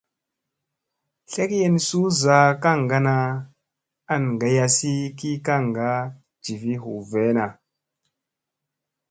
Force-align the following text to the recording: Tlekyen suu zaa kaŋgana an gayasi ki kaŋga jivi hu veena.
Tlekyen 1.29 1.75
suu 1.87 2.09
zaa 2.21 2.47
kaŋgana 2.63 3.15
an 4.13 4.23
gayasi 4.41 4.93
ki 5.17 5.31
kaŋga 5.47 5.91
jivi 6.43 6.73
hu 6.81 6.91
veena. 7.11 7.45